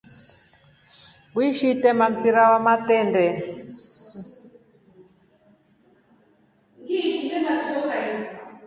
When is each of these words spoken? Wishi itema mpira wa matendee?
Wishi 1.35 1.67
itema 1.75 2.05
mpira 2.15 2.43
wa 2.51 2.59
matendee? 2.65 3.33